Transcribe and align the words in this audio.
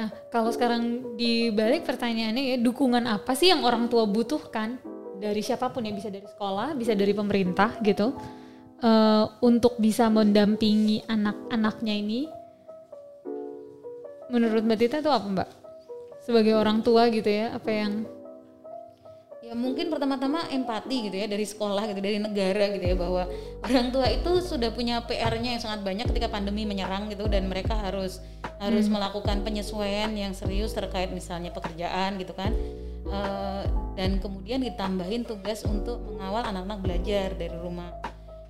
Nah, 0.00 0.08
kalau 0.32 0.48
sekarang 0.48 1.12
dibalik 1.20 1.84
pertanyaannya 1.84 2.44
ya, 2.46 2.56
dukungan 2.56 3.04
apa 3.04 3.36
sih 3.36 3.52
yang 3.52 3.68
orang 3.68 3.84
tua 3.92 4.08
butuhkan 4.08 4.80
dari 5.20 5.44
siapa 5.44 5.68
pun 5.68 5.84
ya 5.84 5.92
bisa 5.92 6.08
dari 6.08 6.24
sekolah, 6.24 6.72
bisa 6.72 6.96
dari 6.96 7.12
pemerintah 7.12 7.76
gitu, 7.84 8.16
uh, 8.80 9.24
untuk 9.44 9.76
bisa 9.76 10.08
mendampingi 10.08 11.04
anak-anaknya 11.04 11.94
ini. 12.00 12.20
Menurut 14.32 14.64
Mbak 14.64 14.78
Tita 14.80 15.04
itu 15.04 15.12
apa 15.12 15.26
Mbak? 15.28 15.48
Sebagai 16.24 16.56
orang 16.56 16.80
tua 16.80 17.12
gitu 17.12 17.28
ya, 17.28 17.52
apa 17.52 17.68
yang 17.68 18.08
ya 19.50 19.58
mungkin 19.58 19.90
pertama-tama 19.90 20.46
empati 20.46 21.10
gitu 21.10 21.16
ya 21.18 21.26
dari 21.26 21.42
sekolah 21.42 21.90
gitu 21.90 21.98
dari 21.98 22.22
negara 22.22 22.70
gitu 22.70 22.86
ya 22.86 22.94
bahwa 22.94 23.26
orang 23.66 23.90
tua 23.90 24.06
itu 24.06 24.38
sudah 24.46 24.70
punya 24.70 25.02
PR-nya 25.02 25.58
yang 25.58 25.62
sangat 25.62 25.82
banyak 25.82 26.06
ketika 26.06 26.30
pandemi 26.30 26.62
menyerang 26.62 27.10
gitu 27.10 27.26
dan 27.26 27.50
mereka 27.50 27.74
harus 27.74 28.22
harus 28.62 28.86
hmm. 28.86 28.94
melakukan 28.94 29.42
penyesuaian 29.42 30.14
yang 30.14 30.30
serius 30.38 30.70
terkait 30.70 31.10
misalnya 31.10 31.50
pekerjaan 31.50 32.14
gitu 32.22 32.30
kan 32.30 32.54
uh, 33.10 33.66
dan 33.98 34.22
kemudian 34.22 34.62
ditambahin 34.62 35.26
tugas 35.26 35.66
untuk 35.66 35.98
mengawal 35.98 36.46
anak-anak 36.46 36.78
belajar 36.86 37.34
dari 37.34 37.56
rumah 37.58 37.90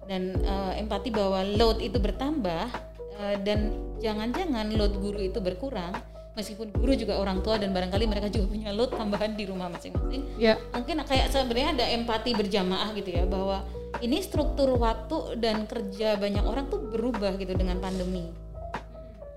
dan 0.04 0.36
uh, 0.44 0.76
empati 0.76 1.08
bahwa 1.08 1.40
load 1.56 1.80
itu 1.80 1.96
bertambah 1.96 2.68
uh, 3.16 3.36
dan 3.40 3.72
jangan-jangan 4.04 4.68
load 4.76 5.00
guru 5.00 5.24
itu 5.24 5.40
berkurang 5.40 5.96
meskipun 6.38 6.70
guru 6.70 6.94
juga 6.94 7.18
orang 7.18 7.42
tua 7.42 7.58
dan 7.58 7.74
barangkali 7.74 8.06
mereka 8.06 8.30
juga 8.30 8.54
punya 8.54 8.70
load 8.70 8.94
tambahan 8.94 9.34
di 9.34 9.44
rumah 9.46 9.66
masing-masing. 9.68 10.22
Ya. 10.38 10.56
Mungkin 10.72 11.02
kayak 11.02 11.34
sebenarnya 11.34 11.74
ada 11.74 11.86
empati 11.90 12.30
berjamaah 12.38 12.94
gitu 12.94 13.10
ya 13.10 13.24
bahwa 13.26 13.66
ini 13.98 14.22
struktur 14.22 14.70
waktu 14.78 15.42
dan 15.42 15.66
kerja 15.66 16.14
banyak 16.14 16.44
orang 16.46 16.70
tuh 16.70 16.78
berubah 16.78 17.34
gitu 17.34 17.52
dengan 17.58 17.82
pandemi. 17.82 18.30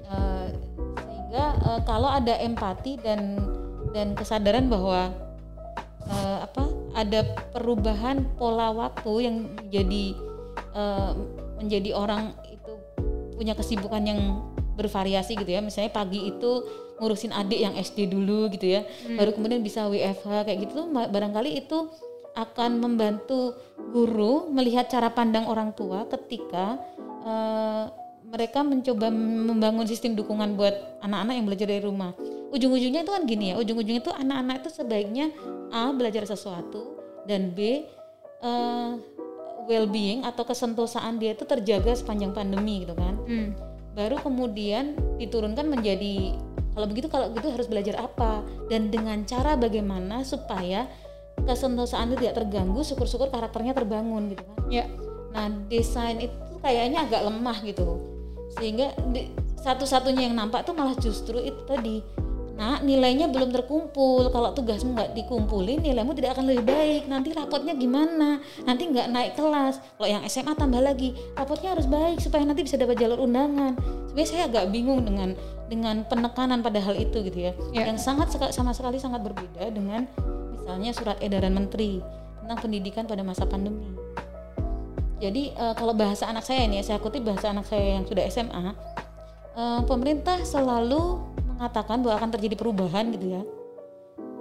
Uh, 0.06 0.54
sehingga 1.02 1.58
uh, 1.66 1.82
kalau 1.84 2.08
ada 2.14 2.38
empati 2.38 3.02
dan 3.02 3.42
dan 3.92 4.14
kesadaran 4.14 4.70
bahwa 4.70 5.10
uh, 6.06 6.38
apa 6.46 6.64
ada 6.94 7.26
perubahan 7.50 8.22
pola 8.38 8.70
waktu 8.70 9.14
yang 9.26 9.36
jadi 9.74 10.14
uh, 10.78 11.18
menjadi 11.58 11.98
orang 11.98 12.38
itu 12.46 12.74
punya 13.34 13.58
kesibukan 13.58 14.04
yang 14.06 14.22
bervariasi 14.74 15.38
gitu 15.38 15.52
ya 15.54 15.62
misalnya 15.62 15.94
pagi 15.94 16.30
itu 16.30 16.52
ngurusin 16.98 17.34
adik 17.34 17.60
yang 17.62 17.74
SD 17.78 18.10
dulu 18.10 18.50
gitu 18.54 18.80
ya 18.80 18.82
hmm. 18.86 19.18
baru 19.18 19.32
kemudian 19.34 19.62
bisa 19.62 19.86
WFH 19.90 20.46
kayak 20.46 20.60
gitu 20.70 20.90
barangkali 20.90 21.52
itu 21.58 21.90
akan 22.34 22.82
membantu 22.82 23.54
guru 23.94 24.50
melihat 24.50 24.90
cara 24.90 25.14
pandang 25.14 25.46
orang 25.46 25.70
tua 25.78 26.10
ketika 26.10 26.82
uh, 27.26 27.86
mereka 28.26 28.66
mencoba 28.66 29.14
membangun 29.14 29.86
sistem 29.86 30.18
dukungan 30.18 30.58
buat 30.58 30.74
anak-anak 31.06 31.34
yang 31.38 31.46
belajar 31.46 31.68
dari 31.70 31.86
rumah. 31.86 32.18
Ujung-ujungnya 32.50 33.06
itu 33.06 33.14
kan 33.14 33.30
gini 33.30 33.54
ya, 33.54 33.62
ujung-ujungnya 33.62 34.02
itu 34.02 34.10
anak-anak 34.10 34.66
itu 34.66 34.70
sebaiknya 34.74 35.30
A 35.70 35.94
belajar 35.94 36.26
sesuatu 36.26 36.98
dan 37.30 37.54
B 37.54 37.86
uh, 38.42 38.98
well-being 39.70 40.26
atau 40.26 40.42
kesentosaan 40.42 41.22
dia 41.22 41.38
itu 41.38 41.46
terjaga 41.46 41.94
sepanjang 41.94 42.34
pandemi 42.34 42.82
gitu 42.82 42.98
kan. 42.98 43.14
Hmm 43.30 43.73
baru 43.94 44.18
kemudian 44.22 44.98
diturunkan 45.22 45.70
menjadi 45.70 46.38
kalau 46.74 46.90
begitu 46.90 47.08
kalau 47.08 47.30
gitu 47.38 47.54
harus 47.54 47.70
belajar 47.70 48.02
apa? 48.02 48.42
Dan 48.66 48.90
dengan 48.90 49.22
cara 49.30 49.54
bagaimana 49.54 50.26
supaya 50.26 50.90
kesentosaan 51.46 52.14
itu 52.14 52.26
tidak 52.26 52.42
terganggu 52.42 52.82
syukur-syukur 52.82 53.30
karakternya 53.30 53.78
terbangun 53.78 54.34
gitu 54.34 54.42
kan? 54.42 54.58
Ya. 54.74 54.86
Nah 55.38 55.54
desain 55.70 56.18
itu 56.18 56.34
kayaknya 56.66 57.06
agak 57.06 57.30
lemah 57.30 57.58
gitu. 57.62 58.02
Sehingga 58.58 58.94
satu-satunya 59.62 60.30
yang 60.30 60.36
nampak 60.36 60.66
tuh 60.66 60.74
malah 60.74 60.98
justru 60.98 61.38
itu 61.46 61.62
tadi 61.70 62.02
Nah, 62.54 62.86
nilainya 62.86 63.34
belum 63.34 63.50
terkumpul. 63.50 64.30
Kalau 64.30 64.54
tugasmu 64.54 64.94
nggak 64.94 65.18
dikumpulin, 65.18 65.82
nilaimu 65.82 66.14
tidak 66.14 66.38
akan 66.38 66.54
lebih 66.54 66.66
baik. 66.70 67.02
Nanti 67.10 67.34
rapotnya 67.34 67.74
gimana? 67.74 68.38
Nanti 68.62 68.84
nggak 68.94 69.08
naik 69.10 69.32
kelas. 69.34 69.82
Kalau 69.98 70.10
yang 70.10 70.22
SMA 70.30 70.54
tambah 70.54 70.82
lagi, 70.82 71.18
rapotnya 71.34 71.74
harus 71.74 71.90
baik 71.90 72.22
supaya 72.22 72.46
nanti 72.46 72.62
bisa 72.62 72.78
dapat 72.78 73.02
jalur 73.02 73.26
undangan. 73.26 73.74
Sebenarnya 74.14 74.30
saya 74.30 74.44
agak 74.46 74.70
bingung 74.70 75.02
dengan 75.02 75.34
dengan 75.66 76.06
penekanan 76.06 76.62
pada 76.62 76.78
hal 76.78 76.94
itu 76.94 77.26
gitu 77.26 77.50
ya. 77.50 77.54
ya. 77.74 77.90
Yang 77.90 78.06
sangat 78.06 78.30
sama 78.54 78.78
sekali 78.78 79.02
sangat 79.02 79.26
berbeda 79.26 79.74
dengan 79.74 80.06
misalnya 80.54 80.94
surat 80.94 81.18
edaran 81.26 81.58
menteri 81.58 82.06
tentang 82.46 82.60
pendidikan 82.62 83.10
pada 83.10 83.26
masa 83.26 83.50
pandemi. 83.50 83.90
Jadi 85.18 85.56
uh, 85.56 85.74
kalau 85.74 85.96
bahasa 85.96 86.28
anak 86.28 86.44
saya 86.44 86.68
ini, 86.68 86.84
saya 86.84 87.00
kutip 87.00 87.24
bahasa 87.24 87.50
anak 87.50 87.64
saya 87.66 87.96
yang 87.96 88.04
sudah 88.04 88.28
SMA, 88.28 88.60
uh, 88.60 88.72
eh, 89.56 89.82
pemerintah 89.88 90.44
selalu 90.44 91.33
mengatakan 91.58 92.02
bahwa 92.02 92.16
akan 92.20 92.30
terjadi 92.34 92.56
perubahan 92.58 93.06
gitu 93.14 93.28
ya. 93.40 93.42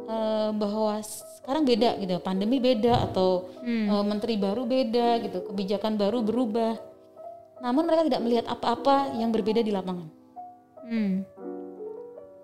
E, 0.08 0.16
bahwa 0.56 0.98
sekarang 1.38 1.62
beda 1.62 1.96
gitu 2.02 2.18
pandemi 2.18 2.58
beda 2.58 3.06
atau 3.10 3.52
hmm. 3.62 3.86
e, 3.86 3.94
menteri 4.02 4.34
baru 4.40 4.66
beda 4.66 5.22
gitu 5.22 5.38
kebijakan 5.52 6.00
baru 6.00 6.24
berubah. 6.24 6.74
Namun 7.62 7.86
mereka 7.86 8.02
tidak 8.10 8.22
melihat 8.26 8.46
apa-apa 8.50 9.14
yang 9.16 9.30
berbeda 9.30 9.62
di 9.62 9.70
lapangan. 9.70 10.08
Hmm. 10.82 11.22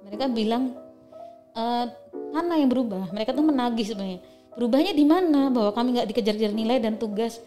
mereka 0.07 0.31
bilang 0.31 0.73
e, 1.53 1.65
mana 2.33 2.55
yang 2.61 2.71
berubah? 2.71 3.11
Mereka 3.11 3.35
tuh 3.35 3.45
menagih 3.45 3.87
sebenarnya. 3.89 4.21
Berubahnya 4.55 4.93
di 4.95 5.05
mana? 5.07 5.51
Bahwa 5.51 5.71
kami 5.75 5.99
nggak 5.99 6.09
dikejar-kejar 6.15 6.53
nilai 6.55 6.79
dan 6.83 6.99
tugas. 6.99 7.39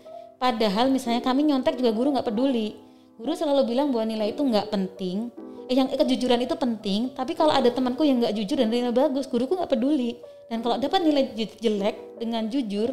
Padahal 0.41 0.89
misalnya 0.89 1.21
kami 1.21 1.47
nyontek 1.47 1.77
juga 1.77 1.91
guru 1.93 2.15
nggak 2.15 2.27
peduli. 2.27 2.75
Guru 3.21 3.37
selalu 3.37 3.69
bilang 3.69 3.93
bahwa 3.93 4.09
nilai 4.09 4.33
itu 4.33 4.41
nggak 4.41 4.73
penting 4.73 5.29
yang 5.71 5.87
kejujuran 5.87 6.43
itu 6.43 6.55
penting 6.59 7.15
tapi 7.15 7.31
kalau 7.31 7.55
ada 7.55 7.71
temanku 7.71 8.03
yang 8.03 8.19
nggak 8.19 8.35
jujur 8.35 8.59
dan 8.59 8.67
nilai 8.67 8.91
bagus 8.91 9.25
guruku 9.27 9.55
nggak 9.55 9.71
peduli. 9.71 10.19
Dan 10.51 10.59
kalau 10.59 10.75
dapat 10.75 10.99
nilai 10.99 11.31
jelek 11.63 12.19
dengan 12.19 12.51
jujur 12.51 12.91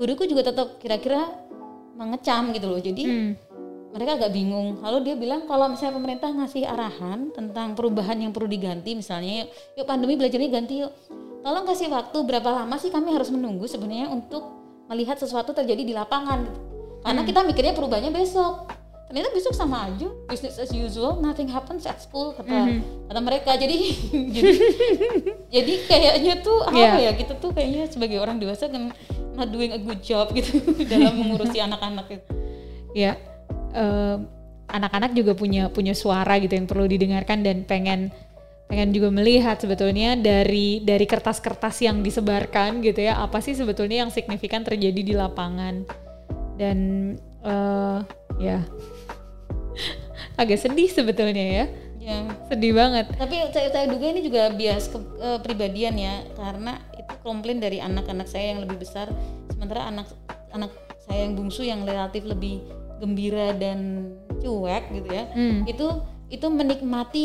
guruku 0.00 0.24
juga 0.24 0.48
tetap 0.48 0.80
kira-kira 0.80 1.28
mengecam 1.94 2.50
gitu 2.56 2.66
loh. 2.66 2.80
Jadi 2.80 3.02
hmm. 3.04 3.32
mereka 3.92 4.16
agak 4.18 4.30
bingung. 4.32 4.80
Lalu 4.80 5.12
dia 5.12 5.14
bilang 5.20 5.44
kalau 5.44 5.68
misalnya 5.68 6.00
pemerintah 6.00 6.32
ngasih 6.32 6.64
arahan 6.64 7.28
tentang 7.36 7.76
perubahan 7.76 8.16
yang 8.16 8.32
perlu 8.32 8.48
diganti 8.48 8.96
misalnya 8.96 9.44
yuk 9.76 9.84
pandemi 9.84 10.16
belajarnya 10.16 10.50
ganti 10.50 10.80
yuk. 10.80 10.92
Tolong 11.44 11.68
kasih 11.68 11.92
waktu 11.92 12.18
berapa 12.24 12.48
lama 12.48 12.80
sih 12.80 12.88
kami 12.88 13.12
harus 13.12 13.28
menunggu 13.28 13.68
sebenarnya 13.68 14.08
untuk 14.08 14.48
melihat 14.88 15.20
sesuatu 15.20 15.52
terjadi 15.52 15.84
di 15.84 15.92
lapangan? 15.92 16.48
Karena 17.04 17.20
hmm. 17.20 17.28
kita 17.28 17.40
mikirnya 17.44 17.76
perubahannya 17.76 18.16
besok 18.16 18.73
ternyata 19.04 19.30
besok 19.36 19.54
sama 19.54 19.92
aja 19.92 20.08
business 20.26 20.56
as 20.56 20.72
usual 20.72 21.20
nothing 21.20 21.46
happens 21.46 21.84
at 21.84 22.00
school 22.00 22.32
kata 22.32 22.48
mm 22.50 22.66
-hmm. 22.66 22.80
kata 23.12 23.20
mereka 23.20 23.50
jadi 23.60 23.76
jadi 24.36 24.52
jadi 25.52 25.74
kayaknya 25.86 26.34
tuh 26.40 26.64
apa 26.64 26.78
yeah. 26.78 27.10
ya 27.10 27.12
kita 27.12 27.36
tuh 27.38 27.52
kayaknya 27.52 27.86
sebagai 27.86 28.18
orang 28.18 28.40
dewasa 28.40 28.66
kan 28.66 28.90
not 29.36 29.48
doing 29.52 29.70
a 29.76 29.80
good 29.80 30.00
job 30.00 30.32
gitu 30.32 30.58
dalam 30.92 31.20
mengurusi 31.20 31.60
anak-anak 31.60 32.06
itu 32.10 32.32
ya 32.96 33.14
yeah. 33.76 34.16
anak-anak 34.70 35.12
juga 35.12 35.36
punya 35.36 35.68
punya 35.68 35.92
suara 35.92 36.40
gitu 36.40 36.56
yang 36.56 36.66
perlu 36.66 36.88
didengarkan 36.88 37.44
dan 37.44 37.62
pengen 37.68 38.10
pengen 38.64 38.96
juga 38.96 39.12
melihat 39.12 39.60
sebetulnya 39.60 40.16
dari 40.16 40.80
dari 40.80 41.04
kertas-kertas 41.04 41.84
yang 41.84 42.00
disebarkan 42.00 42.80
gitu 42.80 43.04
ya 43.04 43.20
apa 43.20 43.38
sih 43.44 43.52
sebetulnya 43.52 44.08
yang 44.08 44.10
signifikan 44.10 44.64
terjadi 44.64 45.00
di 45.04 45.14
lapangan 45.14 45.84
dan 46.56 46.78
uh, 47.44 48.00
ya. 48.38 48.62
Agak 50.40 50.58
sedih 50.58 50.90
sebetulnya 50.90 51.44
ya. 51.44 51.64
Ya. 52.04 52.18
Sedih 52.52 52.76
banget. 52.76 53.08
Tapi 53.16 53.48
saya, 53.54 53.72
saya 53.72 53.86
duga 53.88 54.06
ini 54.12 54.20
juga 54.20 54.52
bias 54.52 54.92
ke, 54.92 54.98
kepribadian 55.40 55.96
ya 55.96 56.14
karena 56.36 56.76
itu 57.00 57.14
komplain 57.24 57.64
dari 57.64 57.80
anak-anak 57.80 58.28
saya 58.28 58.52
yang 58.52 58.60
lebih 58.66 58.84
besar. 58.84 59.08
Sementara 59.48 59.88
anak 59.88 60.08
anak 60.52 60.70
saya 61.04 61.28
yang 61.28 61.34
bungsu 61.36 61.64
yang 61.64 61.84
relatif 61.84 62.24
lebih 62.24 62.60
gembira 63.02 63.52
dan 63.56 64.10
cuek 64.40 64.84
gitu 64.92 65.08
ya 65.12 65.24
hmm. 65.32 65.66
itu 65.68 65.86
itu 66.32 66.46
menikmati 66.48 67.24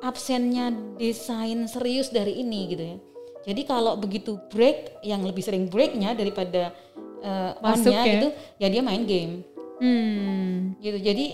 absennya 0.00 0.72
desain 0.96 1.68
serius 1.68 2.08
dari 2.10 2.40
ini 2.40 2.60
gitu 2.72 2.84
ya. 2.84 2.96
Jadi 3.40 3.64
kalau 3.64 3.96
begitu 3.96 4.36
break 4.52 5.00
yang 5.00 5.24
lebih 5.24 5.40
sering 5.40 5.68
breaknya 5.68 6.12
daripada 6.12 6.76
uh, 7.24 7.56
ya? 7.80 8.04
gitu 8.04 8.28
ya 8.60 8.68
dia 8.68 8.82
main 8.84 9.08
game 9.08 9.44
hmm. 9.80 10.80
gitu. 10.84 10.98
Jadi 11.00 11.26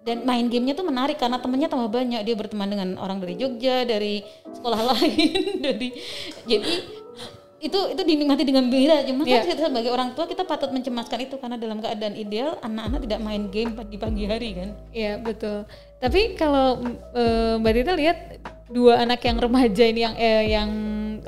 dan 0.00 0.24
main 0.24 0.48
gamenya 0.48 0.72
tuh 0.72 0.86
menarik 0.88 1.20
karena 1.20 1.38
temennya 1.38 1.68
tambah 1.70 1.88
banyak. 1.92 2.20
Dia 2.24 2.34
berteman 2.36 2.68
dengan 2.68 2.88
orang 2.98 3.20
dari 3.20 3.36
Jogja 3.36 3.86
dari 3.86 4.24
sekolah 4.50 4.80
lain 4.96 5.62
dari 5.62 5.88
jadi 6.48 7.00
itu 7.60 7.76
itu 7.92 8.02
dinikmati 8.08 8.40
dengan 8.48 8.72
gembira 8.72 9.04
cuma 9.04 9.28
yeah. 9.28 9.44
kan 9.44 9.52
kita 9.52 9.68
sebagai 9.68 9.92
orang 9.92 10.16
tua 10.16 10.24
kita 10.24 10.48
patut 10.48 10.72
mencemaskan 10.72 11.28
itu 11.28 11.36
karena 11.36 11.60
dalam 11.60 11.84
keadaan 11.84 12.16
ideal 12.16 12.56
anak-anak 12.64 13.04
tidak 13.04 13.20
main 13.20 13.52
game 13.52 13.76
di 13.84 14.00
pagi 14.00 14.24
hari 14.24 14.56
kan? 14.56 14.68
Iya 14.96 15.04
yeah, 15.04 15.14
betul. 15.20 15.68
Tapi 16.00 16.40
kalau 16.40 16.80
e, 17.12 17.24
mbak 17.60 17.72
Tita 17.76 17.92
lihat 17.92 18.18
dua 18.72 19.04
anak 19.04 19.20
yang 19.28 19.36
remaja 19.36 19.84
ini 19.84 20.00
yang 20.00 20.14
eh, 20.16 20.44
yang 20.56 20.70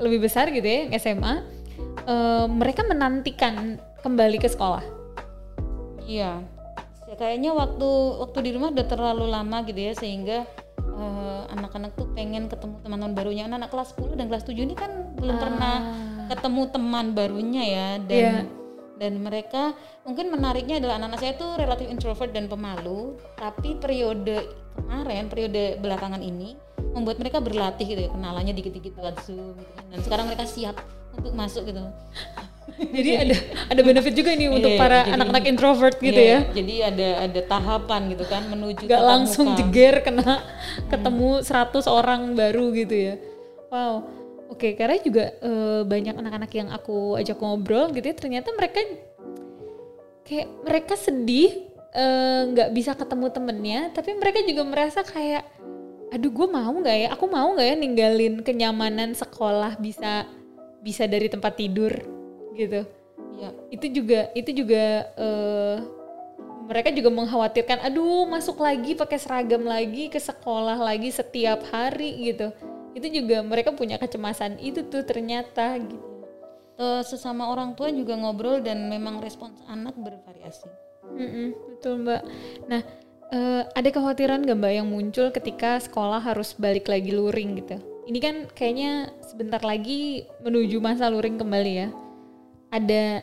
lebih 0.00 0.25
besar 0.25 0.49
gitu 0.49 0.65
ya 0.65 0.88
yang 0.88 0.93
SMA 0.97 1.35
e, 2.09 2.15
mereka 2.49 2.81
menantikan 2.88 3.77
kembali 4.00 4.41
ke 4.41 4.49
sekolah 4.49 5.01
iya 6.04 6.43
ya 7.04 7.14
kayaknya 7.14 7.52
waktu 7.52 7.88
waktu 8.19 8.38
di 8.40 8.50
rumah 8.52 8.70
udah 8.70 8.87
terlalu 8.87 9.26
lama 9.26 9.62
gitu 9.64 9.81
ya 9.81 9.93
sehingga 9.93 10.46
eh, 10.78 11.43
anak-anak 11.50 11.93
tuh 11.93 12.08
pengen 12.12 12.46
ketemu 12.46 12.81
teman-teman 12.81 13.12
barunya 13.12 13.44
anak-anak 13.44 13.70
kelas 13.70 13.88
10 13.96 14.16
dan 14.16 14.26
kelas 14.28 14.44
7 14.44 14.56
ini 14.56 14.75
kan 14.75 14.90
belum 15.16 15.37
Ah. 15.37 15.40
pernah 15.40 15.75
ketemu 16.28 16.62
teman 16.69 17.06
barunya 17.12 17.62
ya 17.62 17.88
dan 18.00 18.16
Iya. 18.16 18.40
dan 18.96 19.12
mereka 19.19 19.62
mungkin 20.02 20.31
menariknya 20.31 20.78
adalah 20.78 20.96
anak-anak 20.96 21.20
saya 21.20 21.34
tuh 21.34 21.50
relatif 21.56 21.87
introvert 21.87 22.31
dan 22.31 22.46
pemalu 22.46 23.19
tapi 23.34 23.75
periode 23.75 24.46
kemarin 24.72 25.26
periode 25.26 25.76
belakangan 25.76 26.22
ini 26.22 26.54
membuat 26.93 27.19
mereka 27.19 27.40
berlatih 27.40 27.84
gitu 27.84 28.00
ya 28.04 28.10
kenalannya 28.10 28.52
dikit-dikit 28.52 28.94
lewat 28.94 29.16
zoom 29.25 29.56
gitu 29.56 29.72
kan. 29.75 29.84
dan 29.90 29.99
sekarang 30.00 30.25
mereka 30.28 30.44
siap 30.44 30.76
untuk 31.12 31.32
masuk 31.32 31.66
gitu 31.66 31.82
Jadi 32.79 33.11
ada 33.15 33.37
ada 33.69 33.81
benefit 33.81 34.15
juga 34.17 34.31
nih 34.33 34.49
untuk 34.49 34.73
Iya, 34.73 34.81
para 34.81 34.99
anak-anak 35.07 35.45
introvert 35.47 35.97
gitu 36.01 36.17
Iya, 36.17 36.29
ya. 36.29 36.39
jadi 36.51 36.75
ada 36.89 37.09
ada 37.29 37.41
tahapan 37.45 38.01
gitu 38.11 38.25
kan 38.27 38.43
menuju 38.49 38.85
Gak 38.89 39.03
langsung 39.03 39.53
muka. 39.53 39.59
jeger 39.61 39.95
kena 40.01 40.41
ketemu 40.89 41.45
100 41.45 41.85
orang 41.87 42.33
baru 42.33 42.73
gitu 42.73 42.95
ya. 42.95 43.15
Wow. 43.69 44.09
Oke, 44.49 44.77
karena 44.77 45.01
juga 45.01 45.33
eh, 45.33 45.81
banyak 45.83 46.13
anak-anak 46.13 46.53
yang 46.53 46.69
aku 46.69 47.17
ajak 47.17 47.41
ngobrol 47.41 47.89
gitu 47.93 48.05
ya, 48.05 48.17
ternyata 48.17 48.49
mereka 48.53 48.81
kayak 50.23 50.49
mereka 50.63 50.95
sedih 50.95 51.51
eh, 51.93 52.41
nggak 52.53 52.69
bisa 52.73 52.93
ketemu 52.93 53.27
temennya, 53.29 53.81
tapi 53.93 54.13
mereka 54.13 54.41
juga 54.45 54.63
merasa 54.65 55.01
kayak, 55.01 55.45
aduh 56.09 56.29
gue 56.29 56.49
mau 56.49 56.73
nggak 56.73 56.97
ya, 56.99 57.09
aku 57.13 57.25
mau 57.29 57.49
nggak 57.53 57.69
ya 57.69 57.77
ninggalin 57.77 58.35
kenyamanan 58.41 59.13
sekolah 59.13 59.77
bisa 59.77 60.25
bisa 60.83 61.07
dari 61.07 61.31
tempat 61.31 61.57
tidur 61.57 61.93
gitu. 62.54 62.87
Iya. 63.38 63.50
Itu 63.72 63.87
juga 63.90 64.20
itu 64.37 64.50
juga 64.52 64.84
eh, 65.16 65.76
mereka 66.62 66.94
juga 66.94 67.10
mengkhawatirkan, 67.10 67.82
aduh 67.82 68.25
masuk 68.31 68.62
lagi 68.62 68.94
pakai 68.94 69.19
seragam 69.19 69.66
lagi 69.66 70.06
ke 70.08 70.16
sekolah 70.16 70.78
lagi 70.78 71.10
setiap 71.10 71.66
hari 71.75 72.32
gitu. 72.32 72.54
Itu 72.93 73.08
juga 73.08 73.40
mereka 73.43 73.72
punya 73.72 73.96
kecemasan 73.96 74.60
itu 74.62 74.87
tuh 74.87 75.02
ternyata 75.02 75.76
gitu. 75.81 76.12
Eh, 76.82 77.02
sesama 77.04 77.52
orang 77.52 77.76
tua 77.76 77.93
juga 77.93 78.16
ngobrol 78.16 78.64
dan 78.64 78.88
memang 78.88 79.20
respons 79.20 79.60
anak 79.69 79.93
bervariasi. 79.94 80.66
Mm-mm, 81.12 81.52
betul 81.76 82.00
mbak. 82.00 82.25
Nah, 82.66 82.81
eh, 83.28 83.62
ada 83.69 83.88
kekhawatiran 83.93 84.43
gak 84.49 84.58
mbak 84.58 84.72
yang 84.81 84.88
muncul 84.88 85.28
ketika 85.28 85.76
sekolah 85.78 86.25
harus 86.25 86.56
balik 86.56 86.88
lagi 86.88 87.12
luring 87.12 87.60
gitu? 87.60 87.76
Ini 88.08 88.19
kan 88.19 88.37
kayaknya 88.56 89.12
sebentar 89.22 89.62
lagi 89.62 90.26
menuju 90.43 90.81
masa 90.82 91.12
luring 91.12 91.38
kembali 91.38 91.72
ya. 91.76 91.88
Ada 92.73 93.21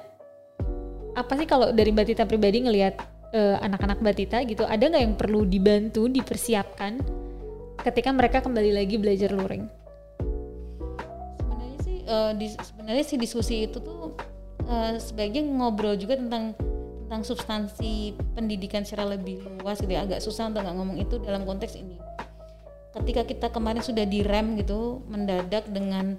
apa 1.18 1.34
sih 1.34 1.50
kalau 1.50 1.74
dari 1.74 1.90
mbak 1.90 2.06
Tita 2.14 2.30
pribadi 2.30 2.62
ngelihat 2.62 3.02
eh, 3.34 3.58
anak-anak 3.66 3.98
mbak 3.98 4.16
Tita 4.16 4.46
gitu, 4.46 4.62
ada 4.64 4.86
nggak 4.86 5.04
yang 5.04 5.18
perlu 5.18 5.42
dibantu, 5.44 6.06
dipersiapkan 6.06 7.02
ketika 7.82 8.14
mereka 8.14 8.46
kembali 8.46 8.78
lagi 8.78 9.02
belajar 9.02 9.34
luring? 9.34 9.66
Sebenarnya 11.42 11.78
sih 11.82 11.98
eh, 12.06 12.32
dis- 12.38 12.62
sebenarnya 12.62 13.04
sih 13.04 13.18
diskusi 13.18 13.56
itu 13.66 13.82
tuh 13.82 14.14
eh, 14.70 15.02
sebaiknya 15.02 15.42
ngobrol 15.50 15.98
juga 15.98 16.22
tentang 16.22 16.54
tentang 17.10 17.26
substansi 17.26 18.14
pendidikan 18.38 18.86
secara 18.86 19.18
lebih 19.18 19.42
luas 19.66 19.82
gitu 19.82 19.90
ya. 19.90 20.06
Agak 20.06 20.22
susah 20.22 20.46
untuk 20.54 20.62
nggak 20.62 20.78
ngomong 20.78 20.98
itu 21.02 21.18
dalam 21.26 21.42
konteks 21.42 21.74
ini. 21.74 21.98
Ketika 22.94 23.26
kita 23.26 23.50
kemarin 23.50 23.82
sudah 23.82 24.06
direm 24.06 24.62
gitu 24.62 25.02
mendadak 25.10 25.66
dengan 25.74 26.14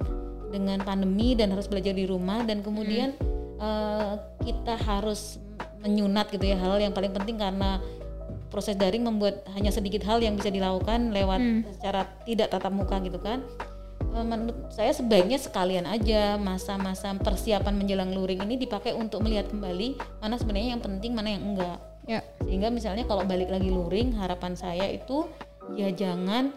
dengan 0.51 0.83
pandemi 0.83 1.39
dan 1.39 1.55
harus 1.55 1.71
belajar 1.71 1.95
di 1.95 2.05
rumah 2.05 2.43
dan 2.43 2.61
kemudian 2.61 3.15
eh, 3.59 4.13
kita 4.43 4.75
harus 4.77 5.39
menyunat 5.81 6.29
gitu 6.35 6.45
ya 6.45 6.61
hal 6.61 6.77
yang 6.83 6.93
paling 6.93 7.15
penting 7.15 7.41
karena 7.41 7.81
proses 8.51 8.75
daring 8.75 9.07
membuat 9.07 9.47
hanya 9.55 9.71
sedikit 9.71 10.03
hal 10.05 10.19
yang 10.21 10.35
bisa 10.35 10.51
dilakukan 10.51 11.15
lewat 11.15 11.41
secara 11.79 12.05
tidak 12.27 12.51
tatap 12.51 12.75
muka 12.75 12.99
gitu 13.01 13.23
kan. 13.23 13.47
Eh, 14.11 14.27
menurut 14.27 14.75
saya 14.75 14.91
sebaiknya 14.91 15.39
sekalian 15.39 15.87
aja 15.87 16.35
masa-masa 16.35 17.15
persiapan 17.15 17.79
menjelang 17.79 18.11
luring 18.11 18.43
ini 18.43 18.59
dipakai 18.59 18.91
untuk 18.91 19.23
melihat 19.23 19.47
kembali 19.55 19.95
mana 20.19 20.35
sebenarnya 20.35 20.75
yang 20.75 20.83
penting 20.83 21.15
mana 21.15 21.31
yang 21.31 21.45
enggak. 21.55 21.79
Ya. 22.09 22.27
sehingga 22.43 22.75
misalnya 22.75 23.07
kalau 23.07 23.23
balik 23.23 23.53
lagi 23.55 23.71
luring 23.71 24.19
harapan 24.19 24.59
saya 24.59 24.89
itu 24.91 25.31
ya 25.79 25.95
jangan 25.95 26.51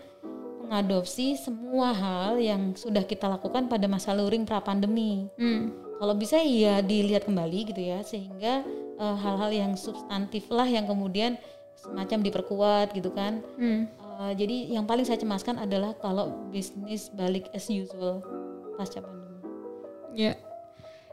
mengadopsi 0.74 1.38
semua 1.38 1.94
hal 1.94 2.42
yang 2.42 2.74
sudah 2.74 3.06
kita 3.06 3.30
lakukan 3.30 3.70
pada 3.70 3.86
masa 3.86 4.10
luring 4.18 4.42
pra 4.42 4.58
pandemi 4.58 5.30
Hmm. 5.38 5.70
kalau 6.02 6.18
bisa 6.18 6.42
ya 6.42 6.82
dilihat 6.82 7.30
kembali 7.30 7.70
gitu 7.70 7.78
ya 7.78 8.02
sehingga 8.02 8.66
eh, 8.98 9.16
hal-hal 9.22 9.54
yang 9.54 9.72
substantif 9.78 10.50
lah 10.50 10.66
yang 10.66 10.90
kemudian 10.90 11.38
semacam 11.78 12.26
diperkuat 12.26 12.90
gitu 12.98 13.14
kan 13.14 13.46
Hmm. 13.54 13.86
Uh, 14.14 14.30
jadi 14.38 14.78
yang 14.78 14.86
paling 14.86 15.02
saya 15.10 15.18
cemaskan 15.18 15.58
adalah 15.58 15.98
kalau 15.98 16.46
bisnis 16.54 17.10
balik 17.18 17.50
as 17.50 17.66
usual 17.66 18.22
pasca 18.78 19.02
pandemi. 19.02 19.42
Ya. 20.14 20.38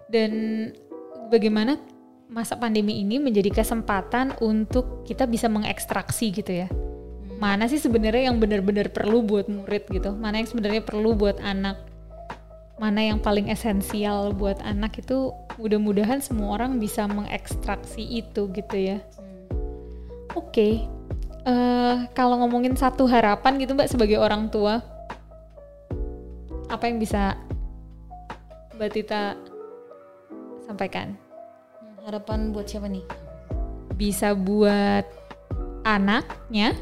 Dan 0.04 0.32
bagaimana 1.32 1.80
masa 2.28 2.60
pandemi 2.60 3.00
ini 3.00 3.16
menjadi 3.16 3.48
kesempatan 3.48 4.36
untuk 4.44 5.00
kita 5.08 5.24
bisa 5.24 5.48
mengekstraksi 5.48 6.28
gitu 6.28 6.52
ya. 6.52 6.68
Mana 7.40 7.64
sih 7.72 7.80
sebenarnya 7.80 8.28
yang 8.28 8.36
benar-benar 8.36 8.92
perlu 8.92 9.24
buat 9.24 9.48
murid 9.48 9.88
gitu? 9.88 10.12
Mana 10.12 10.44
yang 10.44 10.48
sebenarnya 10.52 10.84
perlu 10.84 11.16
buat 11.16 11.40
anak? 11.40 11.80
Mana 12.76 13.00
yang 13.00 13.16
paling 13.16 13.48
esensial 13.48 14.36
buat 14.36 14.60
anak 14.60 15.00
itu 15.00 15.32
mudah-mudahan 15.56 16.20
semua 16.20 16.60
orang 16.60 16.76
bisa 16.76 17.08
mengekstraksi 17.08 18.04
itu 18.04 18.52
gitu 18.52 18.76
ya. 18.76 19.00
Oke. 20.36 20.84
Eh, 21.48 21.96
kalau 22.12 22.44
ngomongin 22.44 22.76
satu 22.76 23.08
harapan 23.08 23.56
gitu 23.56 23.72
Mbak 23.72 23.88
sebagai 23.88 24.20
orang 24.20 24.52
tua 24.52 24.84
apa 26.68 26.84
yang 26.84 27.00
bisa 27.00 27.40
Mbak 28.76 28.90
Tita 28.92 29.32
sampaikan? 30.68 31.16
Hmm, 31.80 32.04
Harapan 32.04 32.52
buat 32.52 32.68
siapa 32.68 32.86
nih? 32.92 33.04
Bisa 33.96 34.36
buat 34.36 35.08
anaknya 35.88 36.76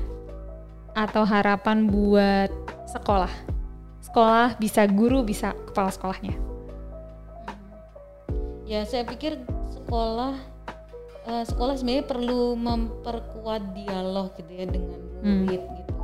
atau 1.06 1.22
harapan 1.22 1.86
buat 1.86 2.50
sekolah? 2.90 3.30
Sekolah 4.02 4.58
bisa 4.58 4.82
guru, 4.90 5.22
bisa 5.22 5.54
kepala 5.70 5.94
sekolahnya. 5.94 6.34
Ya 8.66 8.82
saya 8.84 9.06
pikir 9.06 9.38
sekolah 9.72 10.34
eh, 11.28 11.44
sekolah 11.46 11.78
sebenarnya 11.78 12.04
perlu 12.04 12.58
memperkuat 12.58 13.78
dialog 13.78 14.34
gitu 14.36 14.52
ya 14.52 14.66
dengan 14.66 15.00
murid 15.22 15.62
gitu. 15.62 15.94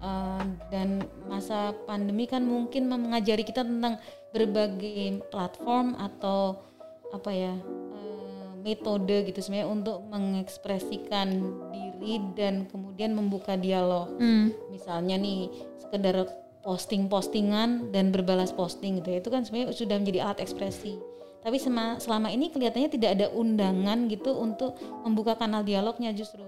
Eh, 0.00 0.44
dan 0.70 1.04
masa 1.28 1.76
pandemi 1.84 2.24
kan 2.24 2.46
mungkin 2.46 2.88
mengajari 2.88 3.44
kita 3.44 3.66
tentang 3.66 4.00
berbagai 4.30 5.26
platform 5.28 5.98
atau 5.98 6.62
apa 7.10 7.30
ya 7.34 7.54
eh, 7.98 8.50
metode 8.62 9.26
gitu 9.26 9.42
sebenarnya 9.42 9.68
untuk 9.68 9.98
mengekspresikan 10.08 11.28
diri 11.74 11.89
dan 12.34 12.66
kemudian 12.66 13.12
membuka 13.12 13.54
dialog. 13.54 14.10
Hmm. 14.16 14.50
misalnya 14.72 15.20
nih 15.20 15.52
sekedar 15.76 16.26
posting-postingan 16.60 17.88
dan 17.92 18.12
berbalas 18.12 18.52
posting 18.52 19.00
gitu 19.00 19.16
ya. 19.16 19.18
Itu 19.20 19.32
kan 19.32 19.44
sebenarnya 19.44 19.72
sudah 19.72 19.96
menjadi 19.96 20.18
alat 20.28 20.38
ekspresi. 20.44 21.00
Tapi 21.40 21.56
sema- 21.56 21.96
selama 21.96 22.28
ini 22.28 22.52
kelihatannya 22.52 22.90
tidak 22.92 23.10
ada 23.16 23.26
undangan 23.32 24.12
gitu 24.12 24.36
untuk 24.36 24.76
membuka 25.04 25.40
kanal 25.40 25.64
dialognya 25.64 26.12
justru. 26.12 26.44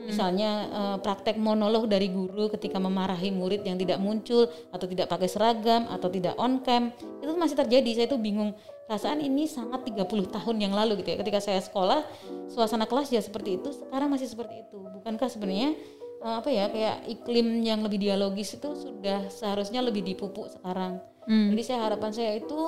Misalnya 0.00 0.50
eh, 0.68 0.96
praktek 1.00 1.38
monolog 1.38 1.86
dari 1.86 2.10
guru 2.10 2.50
ketika 2.50 2.82
memarahi 2.82 3.30
murid 3.30 3.62
yang 3.62 3.78
tidak 3.78 4.00
muncul 4.02 4.48
atau 4.74 4.86
tidak 4.90 5.06
pakai 5.06 5.28
seragam 5.30 5.86
atau 5.88 6.08
tidak 6.10 6.34
on 6.36 6.60
cam. 6.66 6.90
Itu 7.22 7.32
masih 7.38 7.56
terjadi. 7.56 7.90
Saya 7.94 8.06
tuh 8.10 8.20
bingung 8.20 8.52
perasaan 8.90 9.22
ini 9.22 9.46
sangat 9.46 9.86
30 9.86 10.34
tahun 10.34 10.56
yang 10.58 10.74
lalu 10.74 10.98
gitu 10.98 11.14
ya. 11.14 11.22
Ketika 11.22 11.38
saya 11.38 11.62
sekolah 11.62 12.02
suasana 12.50 12.90
kelas 12.90 13.14
ya 13.14 13.22
seperti 13.22 13.62
itu. 13.62 13.70
Sekarang 13.70 14.10
masih 14.10 14.26
seperti 14.26 14.66
itu. 14.66 14.82
Bukankah 14.82 15.30
sebenarnya 15.30 15.78
eh, 16.26 16.34
apa 16.42 16.50
ya 16.50 16.66
kayak 16.66 17.06
iklim 17.06 17.62
yang 17.62 17.86
lebih 17.86 18.02
dialogis 18.02 18.58
itu 18.58 18.74
sudah 18.74 19.30
seharusnya 19.30 19.78
lebih 19.78 20.02
dipupuk 20.02 20.50
sekarang? 20.50 20.98
Hmm. 21.30 21.52
jadi 21.52 21.62
saya 21.62 21.80
harapan 21.86 22.10
saya 22.10 22.32
itu 22.40 22.58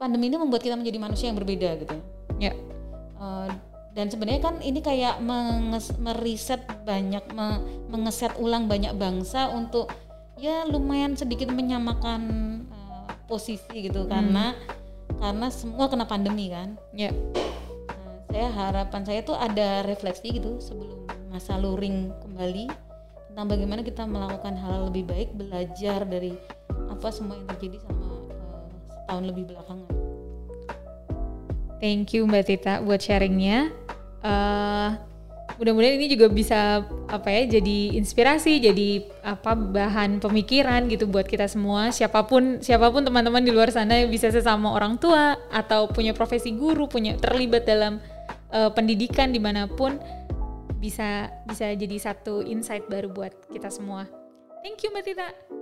pandemi 0.00 0.32
ini 0.32 0.40
membuat 0.40 0.64
kita 0.64 0.74
menjadi 0.74 0.98
manusia 0.98 1.30
yang 1.30 1.38
berbeda 1.38 1.68
gitu 1.78 1.94
ya. 2.42 2.50
Ya. 2.50 2.52
Eh, 3.22 3.50
dan 3.94 4.10
sebenarnya 4.10 4.42
kan 4.42 4.58
ini 4.58 4.82
kayak 4.82 5.22
menges- 5.22 5.94
meriset 6.02 6.66
banyak 6.82 7.22
me- 7.30 7.62
mengeset 7.86 8.34
ulang 8.42 8.66
banyak 8.66 8.90
bangsa 8.98 9.54
untuk 9.54 9.94
ya 10.42 10.66
lumayan 10.66 11.14
sedikit 11.14 11.54
menyamakan 11.54 12.22
eh, 12.66 13.10
posisi 13.30 13.86
gitu. 13.86 14.10
Karena 14.10 14.58
karena 15.18 15.46
semua 15.50 15.86
kena 15.90 16.06
pandemi 16.06 16.50
kan 16.50 16.78
Ya. 16.94 17.10
Nah, 17.10 18.22
saya 18.30 18.48
harapan 18.54 19.02
saya 19.02 19.20
tuh 19.26 19.34
ada 19.34 19.82
refleksi 19.84 20.38
gitu 20.38 20.62
sebelum 20.62 21.06
masa 21.28 21.58
luring 21.58 22.10
kembali 22.22 22.70
tentang 23.30 23.46
bagaimana 23.46 23.82
kita 23.86 24.02
melakukan 24.06 24.54
hal 24.58 24.90
lebih 24.90 25.04
baik 25.06 25.28
belajar 25.34 26.02
dari 26.06 26.34
apa 26.88 27.08
semua 27.12 27.38
yang 27.38 27.46
terjadi 27.54 27.82
selama 27.84 28.06
eh, 28.30 28.66
setahun 28.90 29.24
lebih 29.26 29.44
belakangan 29.50 29.90
Thank 31.78 32.10
you 32.18 32.26
Mbak 32.26 32.42
Tita 32.50 32.82
buat 32.82 32.98
sharingnya. 32.98 33.70
Eh, 34.26 34.90
mudah-mudahan 35.58 35.98
ini 35.98 36.06
juga 36.06 36.30
bisa 36.30 36.86
apa 37.10 37.28
ya 37.28 37.58
jadi 37.58 37.98
inspirasi 37.98 38.62
jadi 38.62 39.02
apa 39.26 39.58
bahan 39.58 40.22
pemikiran 40.22 40.86
gitu 40.86 41.10
buat 41.10 41.26
kita 41.26 41.50
semua. 41.50 41.90
Siapa 41.90 42.24
pun 42.30 42.62
siapa 42.62 42.88
pun 42.94 43.02
teman-teman 43.02 43.42
di 43.42 43.50
luar 43.50 43.74
sana 43.74 44.06
bisa 44.06 44.30
sesama 44.30 44.70
orang 44.70 44.96
tua 45.02 45.34
atau 45.50 45.90
punya 45.90 46.14
profesi 46.14 46.54
guru 46.54 46.86
punya 46.86 47.18
terlibat 47.18 47.66
dalam 47.66 47.98
uh, 48.54 48.70
pendidikan 48.70 49.34
di 49.34 49.42
mana 49.42 49.66
pun 49.66 49.98
bisa 50.78 51.26
bisa 51.50 51.74
jadi 51.74 51.98
satu 51.98 52.46
insight 52.46 52.86
baru 52.86 53.10
buat 53.10 53.34
kita 53.50 53.66
semua. 53.68 54.06
Thank 54.62 54.86
you 54.86 54.94
mbak 54.94 55.10
Tita 55.10 55.57